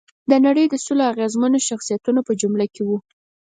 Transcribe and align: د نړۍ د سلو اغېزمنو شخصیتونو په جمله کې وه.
د 0.29 0.31
نړۍ 0.45 0.65
د 0.69 0.75
سلو 0.85 1.03
اغېزمنو 1.13 1.59
شخصیتونو 1.69 2.19
په 2.27 2.33
جمله 2.41 2.65
کې 2.73 2.81
وه. 2.87 2.97